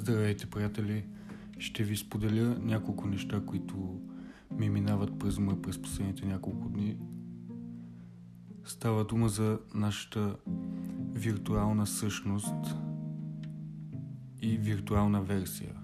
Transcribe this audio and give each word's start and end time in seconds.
Здравейте, 0.00 0.46
приятели! 0.46 1.04
Ще 1.58 1.84
ви 1.84 1.96
споделя 1.96 2.56
няколко 2.60 3.06
неща, 3.06 3.42
които 3.46 4.00
ми 4.50 4.70
минават 4.70 5.18
през 5.18 5.38
ума 5.38 5.62
през 5.62 5.82
последните 5.82 6.26
няколко 6.26 6.68
дни. 6.68 6.96
Става 8.64 9.04
дума 9.04 9.28
за 9.28 9.58
нашата 9.74 10.36
виртуална 11.12 11.86
същност 11.86 12.76
и 14.42 14.56
виртуална 14.56 15.22
версия. 15.22 15.74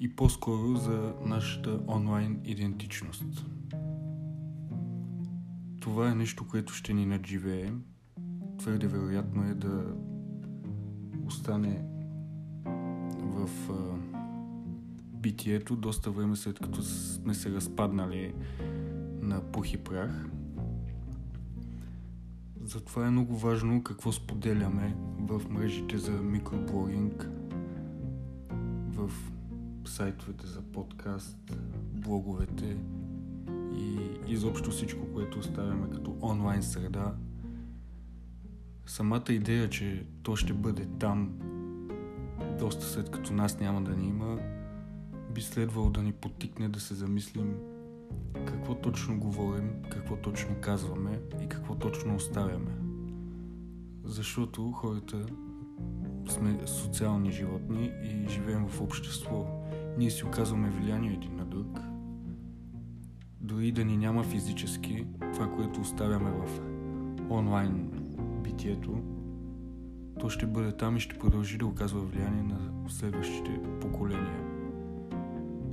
И 0.00 0.16
по-скоро 0.16 0.76
за 0.76 1.14
нашата 1.24 1.80
онлайн 1.88 2.40
идентичност. 2.44 3.46
Това 5.80 6.10
е 6.10 6.14
нещо, 6.14 6.48
което 6.48 6.72
ще 6.72 6.94
ни 6.94 7.06
надживее. 7.06 7.72
Твърде 8.58 8.86
вероятно 8.86 9.44
е 9.44 9.54
да 9.54 9.94
остане 11.26 11.93
в 13.46 13.70
а, 13.70 13.74
битието 15.16 15.76
доста 15.76 16.10
време 16.10 16.36
след 16.36 16.58
като 16.58 16.82
сме 16.82 17.34
се 17.34 17.50
разпаднали 17.50 18.34
на 19.20 19.40
пух 19.40 19.72
и 19.72 19.76
прах. 19.76 20.26
Затова 22.64 23.06
е 23.06 23.10
много 23.10 23.36
важно 23.36 23.82
какво 23.82 24.12
споделяме 24.12 24.96
в 25.18 25.42
мрежите 25.50 25.98
за 25.98 26.12
микроблогинг, 26.12 27.28
в 28.88 29.10
сайтовете 29.84 30.46
за 30.46 30.62
подкаст, 30.62 31.38
блоговете 31.92 32.76
и 33.78 33.98
изобщо 34.26 34.70
всичко, 34.70 35.06
което 35.12 35.38
оставяме 35.38 35.90
като 35.90 36.16
онлайн 36.22 36.62
среда. 36.62 37.14
Самата 38.86 39.24
идея, 39.30 39.70
че 39.70 40.06
то 40.22 40.36
ще 40.36 40.52
бъде 40.52 40.86
там 40.98 41.32
доста 42.58 42.84
след 42.84 43.10
като 43.10 43.32
нас 43.32 43.60
няма 43.60 43.82
да 43.82 43.96
ни 43.96 44.08
има, 44.08 44.38
би 45.34 45.40
следвало 45.40 45.90
да 45.90 46.02
ни 46.02 46.12
потикне 46.12 46.68
да 46.68 46.80
се 46.80 46.94
замислим 46.94 47.54
какво 48.46 48.74
точно 48.74 49.18
говорим, 49.18 49.70
какво 49.90 50.16
точно 50.16 50.54
казваме 50.60 51.20
и 51.42 51.48
какво 51.48 51.74
точно 51.74 52.14
оставяме. 52.14 52.70
Защото 54.04 54.72
хората 54.72 55.26
сме 56.28 56.66
социални 56.66 57.32
животни 57.32 57.92
и 58.02 58.28
живеем 58.28 58.68
в 58.68 58.80
общество. 58.80 59.46
Ние 59.98 60.10
си 60.10 60.24
оказваме 60.24 60.70
влияние 60.70 61.12
един 61.12 61.36
на 61.36 61.44
друг. 61.44 61.80
Дори 63.40 63.72
да 63.72 63.84
ни 63.84 63.96
няма 63.96 64.22
физически, 64.22 65.06
това, 65.34 65.50
което 65.50 65.80
оставяме 65.80 66.30
в 66.30 66.60
онлайн 67.30 67.90
битието, 68.42 69.02
то 70.20 70.30
ще 70.30 70.46
бъде 70.46 70.72
там 70.72 70.96
и 70.96 71.00
ще 71.00 71.18
продължи 71.18 71.58
да 71.58 71.66
оказва 71.66 72.00
влияние 72.00 72.42
на 72.42 72.88
следващите 72.88 73.60
поколения. 73.80 74.44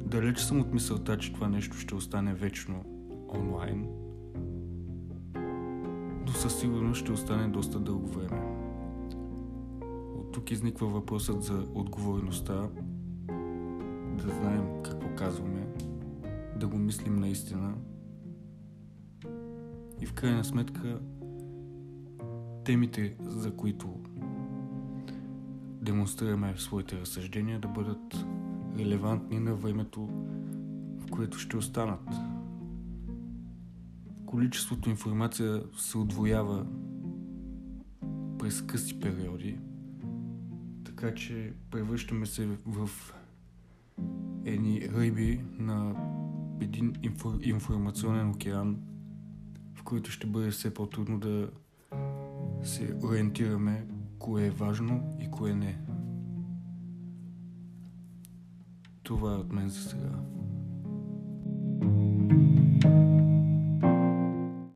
Далеч 0.06 0.40
съм 0.40 0.60
от 0.60 0.74
мисълта, 0.74 1.18
че 1.18 1.34
това 1.34 1.48
нещо 1.48 1.78
ще 1.78 1.96
остане 1.96 2.34
вечно 2.34 2.84
онлайн, 3.34 3.88
но 6.26 6.32
със 6.32 6.60
сигурност 6.60 7.02
ще 7.02 7.12
остане 7.12 7.48
доста 7.48 7.80
дълго 7.80 8.08
време. 8.08 8.42
От 10.16 10.32
тук 10.32 10.52
изниква 10.52 10.88
въпросът 10.88 11.44
за 11.44 11.66
отговорността, 11.74 12.70
да 14.18 14.30
знаем 14.30 14.84
какво 14.84 15.16
казваме, 15.16 15.68
да 16.60 16.68
го 16.68 16.78
мислим 16.78 17.16
наистина 17.16 17.74
и 20.02 20.06
в 20.06 20.14
крайна 20.14 20.44
сметка 20.44 21.00
темите, 22.64 23.16
за 23.20 23.56
които 23.56 23.88
демонстрираме 25.82 26.54
своите 26.58 27.00
разсъждения, 27.00 27.60
да 27.60 27.68
бъдат 27.68 28.26
релевантни 28.78 29.40
на 29.40 29.56
времето, 29.56 30.10
в 31.00 31.12
което 31.12 31.40
ще 31.40 31.58
останат. 31.58 32.10
Количеството 34.26 34.90
информация 34.90 35.64
се 35.78 35.98
отвоява 35.98 36.66
през 38.40 38.62
къси 38.62 39.00
периоди, 39.00 39.58
така 40.84 41.14
че 41.14 41.54
превръщаме 41.72 42.26
се 42.26 42.48
в 42.66 42.90
едни 44.46 44.90
риби 44.98 45.42
на 45.60 45.96
един 46.62 46.94
информационен 47.42 48.30
океан, 48.30 48.78
в 49.74 49.84
който 49.84 50.12
ще 50.12 50.28
бъде 50.28 50.52
все 50.52 50.74
по-трудно 50.74 51.20
да 51.20 51.50
се 52.64 52.96
ориентираме 53.04 53.88
кое 54.22 54.46
е 54.46 54.52
важно 54.52 55.18
и 55.20 55.32
кое 55.32 55.54
не. 55.54 55.80
Това 59.04 59.34
е 59.34 59.38
от 59.38 59.52
мен 59.54 59.70
за 59.70 59.82
сега. 59.82 60.20